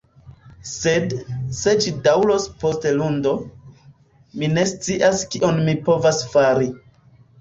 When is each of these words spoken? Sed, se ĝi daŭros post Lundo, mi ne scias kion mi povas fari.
Sed, 0.69 1.11
se 1.57 1.73
ĝi 1.83 1.91
daŭros 2.07 2.47
post 2.63 2.87
Lundo, 3.01 3.33
mi 4.41 4.51
ne 4.57 4.65
scias 4.73 5.23
kion 5.35 5.61
mi 5.69 5.77
povas 5.91 6.23
fari. 6.33 6.73